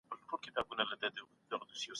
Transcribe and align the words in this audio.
نیالګی 0.09 1.85